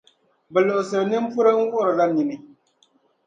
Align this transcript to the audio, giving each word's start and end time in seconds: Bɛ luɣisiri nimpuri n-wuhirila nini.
Bɛ 0.51 0.59
luɣisiri 0.65 1.05
nimpuri 1.09 1.51
n-wuhirila 1.61 2.05
nini. 2.07 2.37